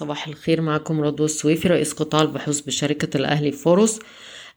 صباح 0.00 0.28
الخير 0.28 0.60
معكم 0.60 1.00
رضوى 1.00 1.24
السويفي 1.24 1.68
رئيس 1.68 1.92
قطاع 1.92 2.22
البحوث 2.22 2.60
بشركة 2.60 3.16
الأهلي 3.16 3.52
فاروس. 3.52 3.98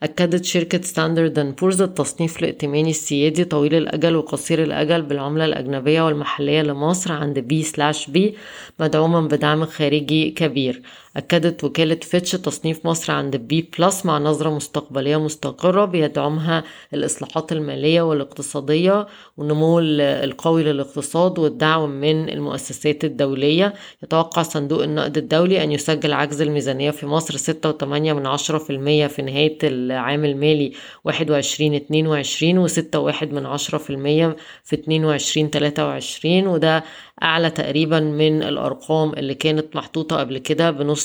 أكدت 0.04 0.46
شركة 0.46 0.81
Standard & 0.82 1.39
Poor's 1.39 1.82
التصنيف 1.81 2.39
الائتماني 2.39 2.89
السيادي 2.89 3.46
طويل 3.46 3.76
الأجل 3.76 4.16
وقصير 4.16 4.64
الأجل 4.64 5.02
بالعملة 5.02 5.46
الأجنبية 5.46 6.02
والمحلية 6.02 6.62
لمصر 6.62 7.12
عند 7.12 7.40
B 7.39 7.63
slash 7.63 8.10
B 8.10 8.36
مدعوما 8.79 9.21
بدعم 9.21 9.66
خارجي 9.66 10.29
كبير. 10.32 10.82
أكدت 11.18 11.64
وكالة 11.64 11.95
فيتش 11.95 12.32
تصنيف 12.32 12.86
مصر 12.86 13.13
عند 13.13 13.36
B 13.36 13.70
plus 13.80 14.05
مع 14.05 14.18
نظرة 14.18 14.50
مستقبلية 14.50 15.18
مستقرة 15.18 15.86
بيدعمها 15.86 16.63
الإصلاحات 16.93 17.52
المالية 17.52 18.02
والاقتصادية 18.02 19.07
والنمو 19.38 19.80
القوي 19.80 20.63
للاقتصاد 20.63 21.39
والدعم 21.39 21.89
من 21.89 22.30
المؤسسات 22.30 23.04
الدولية. 23.04 23.73
يتوقع 24.04 24.41
صندوق 24.41 24.84
النقد 24.84 25.18
الدولي 25.18 25.63
أن 25.63 25.71
يسجل 25.71 26.13
عجز 26.13 26.41
الميزانية 26.41 26.91
في 26.91 27.05
مصر 27.05 27.38
ستة 27.38 27.70
وثمانية 27.70 28.14
من 28.14 28.25
عشرة 28.27 28.58
في 28.58 28.70
المية 28.70 29.08
في 29.08 29.22
نهاية 29.22 29.58
العام 29.64 30.25
المالي 30.25 30.73
واحد 31.03 31.31
وعشرين 31.31 31.73
اتنين 31.73 32.08
وعشرين 32.08 32.58
وستة 32.58 33.00
واحد 33.00 33.31
من 33.34 33.45
عشرة 33.45 33.77
في 33.77 33.89
المية 33.89 34.36
في 34.64 34.75
اتنين 34.75 35.05
وعشرين 35.05 35.52
تلاتة 35.52 35.86
وعشرين 35.86 36.48
وده 36.48 36.84
أعلى 37.23 37.50
تقريبا 37.50 38.00
من 38.00 38.44
الأرقام 38.44 39.14
اللي 39.14 39.34
كانت 39.36 39.75
محطوطة 39.75 40.17
قبل 40.20 40.38
كده 40.38 40.72
بنص 40.72 41.02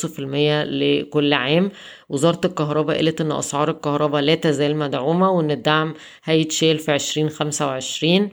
لكل 0.65 1.33
عام. 1.33 1.71
وزارة 2.09 2.41
الكهرباء 2.45 2.97
قالت 2.97 3.21
إن 3.21 3.33
أسعار 3.33 3.71
الكهرباء 3.71 4.23
لا 4.23 4.35
تزال 4.35 4.77
مدعومة 4.77 5.31
وإن 5.31 5.51
الدعم 5.51 5.95
هيتشال 6.25 6.79
في 6.79 6.93
عشرين 6.93 7.29
خمسة 7.29 7.67
وعشرين. 7.67 8.31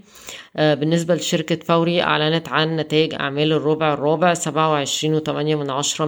بالنسبة 0.55 1.15
لشركة 1.15 1.55
فوري 1.65 2.01
أعلنت 2.01 2.49
عن 2.49 2.75
نتائج 2.75 3.13
أعمال 3.13 3.53
الربع 3.53 3.93
الرابع 3.93 4.34
سبعة 4.34 4.71
وعشرين 4.71 5.13
وتمانية 5.13 5.55
من 5.55 5.70
عشرة 5.70 6.05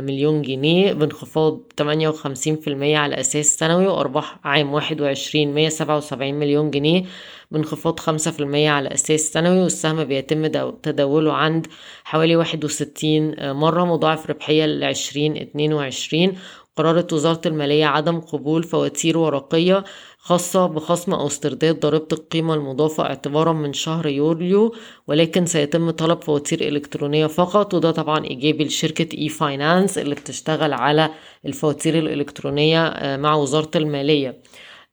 مليون 0.00 0.42
جنيه 0.42 0.92
بانخفاض 0.92 1.60
تمانية 1.76 2.08
وخمسين 2.08 2.56
في 2.56 2.70
المية 2.70 2.98
على 2.98 3.20
أساس 3.20 3.46
سنوي 3.58 3.86
وأرباح 3.86 4.38
عام 4.44 4.74
واحد 4.74 5.00
وعشرين 5.00 5.54
مية 5.54 5.68
سبعة 5.68 5.96
وسبعين 5.96 6.34
مليون 6.38 6.70
جنيه 6.70 7.04
بانخفاض 7.50 8.00
خمسة 8.00 8.30
في 8.30 8.40
المية 8.40 8.70
على 8.70 8.94
أساس 8.94 9.20
سنوي 9.20 9.62
والسهم 9.62 10.04
بيتم 10.04 10.46
تداوله 10.82 11.32
عند 11.32 11.66
حوالي 12.04 12.36
واحد 12.36 12.64
وستين 12.64 13.34
مرة 13.52 13.84
مضاعف 13.84 14.30
ربحية 14.30 14.66
لعشرين 14.66 15.36
اتنين 15.36 15.72
وعشرين 15.72 16.38
قررت 16.76 17.12
وزارة 17.12 17.40
المالية 17.46 17.86
عدم 17.86 18.20
قبول 18.20 18.62
فواتير 18.62 19.18
ورقية 19.18 19.84
خاصة 20.18 20.66
بخصم 20.66 21.14
أو 21.14 21.26
استرداد 21.26 21.80
ضريبة 21.80 22.06
القيمة 22.12 22.54
المضافة 22.54 23.02
اعتبارا 23.04 23.52
من 23.52 23.72
شهر 23.72 24.06
يوليو 24.06 24.74
ولكن 25.06 25.46
سيتم 25.46 25.90
طلب 25.90 26.22
فواتير 26.22 26.68
إلكترونية 26.68 27.26
فقط 27.26 27.74
وده 27.74 27.90
طبعا 27.90 28.24
إيجابي 28.24 28.64
لشركة 28.64 29.18
e-finance 29.18 29.98
اللي 29.98 30.14
بتشتغل 30.14 30.72
على 30.72 31.10
الفواتير 31.46 31.98
الإلكترونية 31.98 32.94
مع 33.16 33.34
وزارة 33.34 33.70
المالية. 33.76 34.42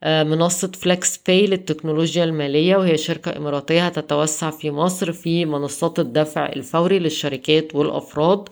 منصة 0.05 0.71
FlexxPay 0.71 1.47
للتكنولوجيا 1.47 2.23
المالية 2.23 2.75
وهي 2.77 2.97
شركة 2.97 3.37
إماراتية 3.37 3.85
هتتوسع 3.87 4.49
في 4.51 4.71
مصر 4.71 5.11
في 5.11 5.45
منصات 5.45 5.99
الدفع 5.99 6.45
الفوري 6.45 6.99
للشركات 6.99 7.75
والأفراد. 7.75 8.49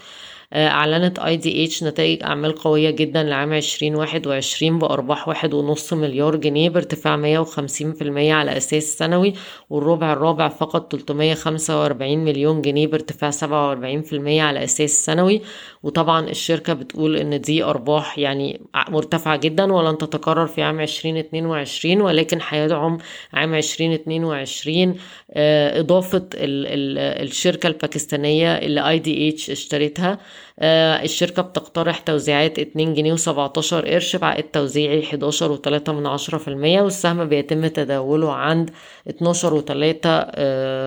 أعلنت 0.54 1.20
EDH 1.20 1.84
نتائج 1.84 2.24
أعمال 2.24 2.56
قوية 2.56 2.90
جدا 2.90 3.24
لعام 3.24 3.54
عشرين 3.54 3.96
واحد 3.96 4.28
وعشرين 4.28 4.80
بأرباح 4.80 5.28
واحد 5.28 5.54
ونص 5.54 5.94
مليار 5.94 6.36
جنيه 6.36 6.70
بارتفاع 6.70 7.16
مية 7.16 7.40
وخمسين 7.40 7.94
في 7.94 8.02
المية 8.02 8.34
على 8.34 8.58
أساس 8.58 8.84
سنوي 8.98 9.34
والربع 9.70 10.14
الرابع 10.14 10.48
فقط 10.50 10.92
تلتمية 10.92 11.34
خمسة 11.34 11.82
وأربعين 11.82 12.24
مليون 12.26 12.62
جنيه 12.62 12.88
بارتفاع 12.88 13.30
سبعة 13.32 13.68
وأربعين 13.68 14.02
في 14.02 14.14
المية 14.14 14.42
على 14.44 14.64
أساس 14.64 15.06
سنوي. 15.06 15.42
وطبعا 15.84 16.30
الشركة 16.30 16.74
بتقول 16.74 17.16
إن 17.16 17.42
دي 17.42 17.64
أرباح 17.64 18.20
يعني 18.20 18.62
مرتفعة 18.90 19.38
جدا 19.38 19.74
ولن 19.74 19.98
تتكرر 19.98 20.48
في 20.48 20.62
عام 20.62 20.80
عشرين 20.82 21.18
اتنين 21.18 21.46
وعشرين 21.46 22.02
ولكن 22.02 22.40
هيدعم 22.50 22.98
عام 23.34 23.56
عشرين 23.56 23.94
اتنين 23.94 24.24
وعشرين 24.24 24.96
إضافة 25.36 26.30
الشركة 26.36 27.68
الباكستانية 27.68 28.54
اللي 28.58 28.90
اي 28.90 29.00
دي 29.00 29.30
اتش 29.30 29.50
اشترتها. 29.50 30.20
الشركة 30.60 31.42
بتقترح 31.42 32.00
توزيعات 32.00 32.60
اتنين 32.60 32.94
جنيه 32.94 33.14
وسبعتاشر 33.14 33.88
قرش 33.88 34.16
بعقد 34.16 34.44
توزيعي 34.44 35.04
حداشر 35.04 35.52
وتلاتة 35.52 35.94
من 35.94 36.08
عشرة 36.08 36.38
في 36.38 36.48
المية 36.48 36.82
والسهم 36.82 37.26
بيتم 37.26 37.68
تداوله 37.68 38.34
عند 38.34 38.72
اتناشر 39.08 39.54
وتلاتة 39.54 40.20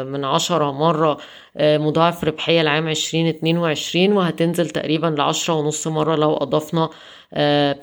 من 0.05 0.25
عشرة 0.25 0.73
مرة 0.73 1.19
مضاعف 1.61 2.25
ربحية 2.25 2.63
لعام 2.63 2.89
عشرين 2.89 3.27
اتنين 3.27 3.59
وعشرين 3.59 4.13
وهتنزل 4.13 4.71
تقريبا 4.71 5.07
لعشرة 5.07 5.55
ونص 5.55 5.87
مرة 5.87 6.17
لو 6.17 6.37
أضفنا 6.37 6.89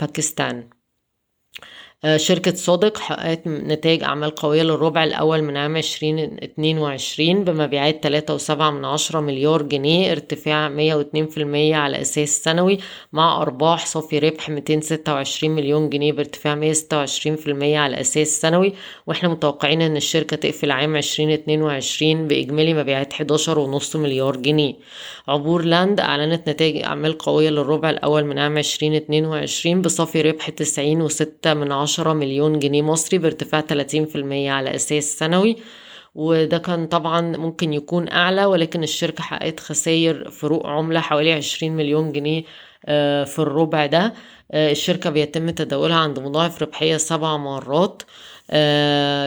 باكستان. 0.02 0.75
شركة 2.16 2.54
صادق 2.56 2.98
حققت 2.98 3.48
نتائج 3.48 4.04
أعمال 4.04 4.36
قوية 4.36 4.64
للربع 4.64 5.04
الأول 5.04 5.42
من 5.42 5.58
عام 5.58 5.78
عشرين 5.78 6.20
اتنين 6.20 6.78
وعشرين 6.78 7.44
بمبيعات 7.44 8.04
تلاتة 8.04 8.34
وسبعة 8.34 8.72
من 8.72 8.86
عشرة 8.86 9.20
مليار 9.20 9.62
جنيه 9.62 10.12
ارتفاع 10.12 10.70
مية 10.70 10.96
واتنين 10.96 11.28
في 11.28 11.38
المية 11.38 11.76
على 11.76 12.02
أساس 12.02 12.44
سنوي 12.44 12.78
مع 13.14 13.42
أرباح 13.42 13.86
صافي 13.86 14.20
ربح 14.20 14.50
ميتين 14.50 14.82
ستة 14.82 15.14
وعشرين 15.14 15.52
مليون 15.56 15.90
جنيه 15.90 16.12
بارتفاع 16.14 16.56
مية 16.56 16.74
ستة 16.74 16.98
وعشرين 16.98 17.36
في 17.36 17.48
المية 17.48 17.80
على 17.80 18.02
أساس 18.02 18.42
سنوي. 18.42 18.74
وإحنا 19.08 19.30
متوقعين 19.30 19.82
إن 19.82 19.98
الشركة 19.98 20.36
تقفل 20.38 20.72
عام 20.72 20.96
عشرين 20.98 21.32
اتنين 21.32 21.62
وعشرين 21.62 22.28
بإجمالي 22.28 22.74
مبيعات 22.74 23.14
حداشر 23.14 23.60
ونص 23.60 23.96
مليار 23.96 24.36
جنيه. 24.36 24.74
عبور 25.28 25.66
لاند 25.66 26.00
أعلنت 26.00 26.50
نتائج 26.50 26.84
أعمال 26.84 27.18
قوية 27.18 27.50
للربع 27.50 27.90
الأول 27.90 28.24
من 28.26 28.40
عام 28.40 28.58
عشرين 28.58 28.94
اتنين 28.96 29.26
وعشرين 29.26 29.82
بصافي 29.82 30.22
ربح 30.22 30.50
تسعين 30.50 31.02
وستة 31.02 31.54
من 31.54 31.72
عشرة 31.96 32.14
مليون 32.14 32.60
جنيه 32.60 32.82
مصري 32.82 33.18
بارتفاع 33.18 33.62
30% 33.62 33.68
على 34.50 34.76
أساس 34.76 35.04
سنوي 35.20 35.56
وده 36.16 36.58
كان 36.58 36.88
طبعا 36.88 37.22
ممكن 37.22 37.74
يكون 37.74 38.10
أعلى 38.10 38.46
ولكن 38.46 38.84
الشركة 38.84 39.24
حققت 39.24 39.60
خسائر 39.60 40.30
فروق 40.32 40.68
عملة 40.68 41.00
حوالي 41.00 41.34
20 41.34 41.72
مليون 41.72 42.12
جنيه 42.12 42.44
في 43.26 43.40
الربع 43.40 43.86
ده. 43.86 44.14
الشركة 44.54 45.10
بيتم 45.10 45.50
تداولها 45.50 45.96
عند 45.98 46.20
مضاعف 46.20 46.62
ربحية 46.62 46.98
سبع 46.98 47.38
مرات. 47.38 48.04
آه 48.04 48.35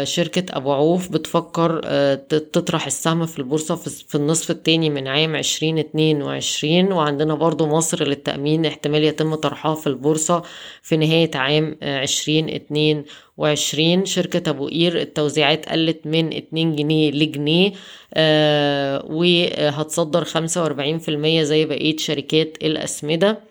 شركة 0.05 0.57
أبو 0.57 0.73
عوف 0.73 1.09
بتفكر 1.09 1.81
آه 1.85 2.15
تطرح 2.29 2.87
السهم 2.87 3.27
في 3.27 3.39
البورصة 3.39 3.77
في 3.77 4.15
النصف 4.15 4.51
التاني 4.51 4.91
من 4.91 5.09
عام 5.09 5.37
عشرين 5.37 5.79
اتنين 5.79 6.23
وعشرين. 6.23 6.93
وعندنا 6.93 7.35
برضو 7.35 7.67
مصر 7.67 8.09
للتأمين 8.09 8.67
احتمال 8.67 9.05
يتم 9.05 9.35
طرحها 9.35 9.75
في 9.75 9.87
البورصة 9.87 10.43
في 10.83 10.97
نهاية 10.97 11.31
عام 11.35 11.77
عشرين 11.83 12.49
اتنين 12.49 13.05
وعشرين. 13.37 14.05
شركة 14.05 14.51
أبو 14.51 14.69
قير 14.69 15.01
التوزيعات 15.01 15.69
قلت 15.69 16.01
من 16.07 16.33
اتنين 16.37 16.77
جنيه 16.77 17.11
لجنيه 17.11 17.73
آه 18.15 19.05
وهتصدر 19.11 20.25
خمسة 20.25 20.63
وأربعين 20.63 20.99
في 20.99 21.09
المية 21.09 21.43
زي 21.43 21.65
بقية 21.65 21.97
شركات 21.97 22.57
الأسمدة. 22.63 23.48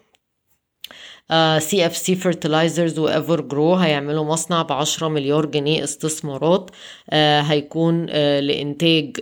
CFC 1.59 2.15
Fertilizers 2.15 2.92
و 2.92 2.99
Evergrow 2.99 3.75
هيعملوا 3.75 4.23
مصنع 4.25 4.61
بعشرة 4.61 5.07
مليار 5.07 5.45
جنيه 5.45 5.83
استثمارات 5.83 6.69
uh, 6.69 7.13
هيكون 7.13 8.07
uh, 8.07 8.11
لإنتاج 8.15 9.17
uh, 9.17 9.21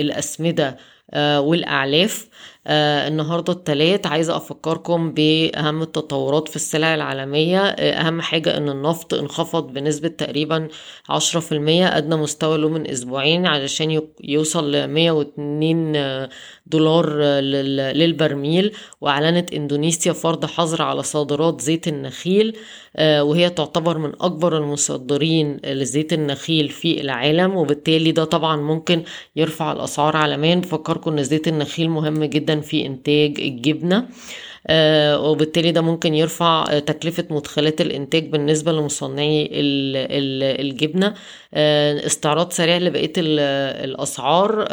الأسمدة 0.00 0.76
والأعلاف. 1.16 2.28
آه 2.66 3.08
النهاردة 3.08 3.52
التلات 3.52 4.06
عايزة 4.06 4.36
أفكركم 4.36 5.12
بأهم 5.12 5.82
التطورات 5.82 6.48
في 6.48 6.56
السلع 6.56 6.94
العالمية. 6.94 7.60
آه 7.60 7.92
أهم 7.92 8.20
حاجة 8.20 8.56
إن 8.56 8.68
النفط 8.68 9.14
انخفض 9.14 9.72
بنسبة 9.72 10.08
تقريبا 10.08 10.68
عشرة 11.08 11.40
في 11.40 11.52
المية 11.52 11.96
أدنى 11.98 12.16
مستوى 12.16 12.58
له 12.58 12.68
من 12.68 12.90
أسبوعين 12.90 13.46
علشان 13.46 14.02
يوصل 14.24 14.72
لمية 14.72 15.10
واتنين 15.12 15.92
دولار 16.66 17.10
للبرميل. 17.92 18.72
وأعلنت 19.00 19.52
إندونيسيا 19.52 20.12
فرض 20.12 20.44
حظر 20.46 20.82
على 20.82 21.02
صادرات 21.02 21.60
زيت 21.60 21.88
النخيل 21.88 22.56
آه 22.96 23.24
وهي 23.24 23.50
تعتبر 23.50 23.98
من 23.98 24.12
أكبر 24.20 24.56
المصدرين 24.58 25.60
لزيت 25.64 26.12
النخيل 26.12 26.68
في 26.68 27.00
العالم. 27.00 27.56
وبالتالي 27.56 28.12
ده 28.12 28.24
طبعا 28.24 28.56
ممكن 28.56 29.02
يرفع 29.36 29.72
الأسعار 29.72 30.16
عالميا. 30.16 30.54
بفكركم 30.54 31.10
إن 31.18 31.22
زيت 31.24 31.48
النخيل 31.48 31.90
مهم 31.90 32.24
جدا 32.24 32.51
في 32.60 32.86
إنتاج 32.86 33.40
الجبنة. 33.40 33.96
آه 33.98 34.08
وبالتالي 34.70 35.72
ده 35.72 35.80
ممكن 35.80 36.14
يرفع 36.14 36.78
تكلفة 36.78 37.24
مدخلات 37.30 37.80
الإنتاج 37.80 38.28
بالنسبة 38.28 38.72
لمصنعي 38.72 39.48
الجبنة. 39.52 41.14
استعراض 41.54 42.52
سريع 42.52 42.78
لبقية 42.78 43.12
الأسعار. 43.18 44.66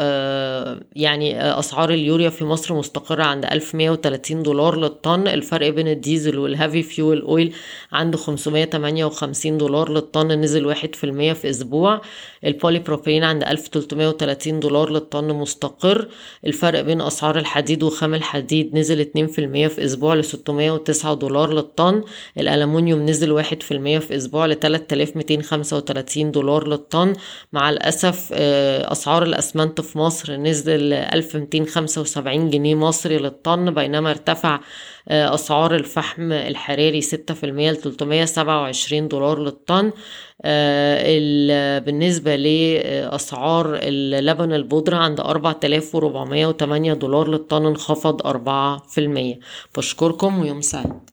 يعني 0.96 1.58
أسعار 1.58 1.90
اليوريا 1.90 2.30
في 2.30 2.44
مصر 2.44 2.74
مستقرة 2.74 3.22
عند 3.22 3.44
1130 3.44 4.42
دولار 4.42 4.76
للطن. 4.76 5.28
الفرق 5.28 5.68
بين 5.68 5.88
الديزل 5.88 6.38
وال 6.38 6.51
heavy 6.51 6.82
fuel 6.82 7.20
oil 7.20 7.54
عنده 7.92 8.18
558 8.18 9.58
دولار 9.58 9.92
للطن 9.92 10.28
نزل 10.28 10.66
واحد 10.66 10.94
في 10.94 11.04
المية 11.04 11.32
في 11.32 11.50
أسبوع. 11.50 12.00
البولي 12.44 12.78
بروبلين 12.78 13.24
عند 13.24 13.44
1330 13.44 14.60
دولار 14.60 14.90
للطن 14.90 15.24
مستقر. 15.24 16.08
الفرق 16.46 16.80
بين 16.80 17.00
أسعار 17.00 17.38
الحديد 17.38 17.82
وخام 17.82 18.14
الحديد 18.14 18.76
نزل 18.76 19.00
2% 19.00 19.68
في 19.68 19.79
أسبوع 19.84 20.14
ل 20.14 20.24
609 20.24 21.14
دولار 21.14 21.52
للطن. 21.52 22.04
الألمونيوم 22.38 23.06
نزل 23.06 23.32
واحد 23.32 23.62
في 23.62 23.74
المية 23.74 23.98
في 23.98 24.16
أسبوع 24.16 24.46
ل 24.46 24.54
3235 24.54 26.30
دولار 26.30 26.68
للطن. 26.68 27.12
مع 27.52 27.70
الأسف 27.70 28.32
أسعار 28.32 29.22
الأسمنت 29.22 29.80
في 29.80 29.98
مصر 29.98 30.36
نزل 30.36 30.92
1275 30.92 32.50
جنيه 32.50 32.74
مصري 32.74 33.18
للطن 33.18 33.74
بينما 33.74 34.10
ارتفع 34.10 34.60
أسعار 35.08 35.74
الفحم 35.74 36.32
الحراري 36.32 37.02
6% 37.02 37.70
ل 37.70 37.76
327 37.76 39.08
دولار 39.08 39.38
للطن. 39.42 39.92
بالنسبة 41.84 42.36
لأسعار 42.36 43.78
اللبن 43.82 44.52
البودرة 44.52 44.96
عند 44.96 45.20
4408 45.20 46.92
دولار 46.92 47.28
للطن 47.28 47.66
انخفض 47.66 48.22
4% 48.22 49.38
بشكركم 49.76 50.38
ويوم 50.40 50.60
سعيد. 50.60 51.00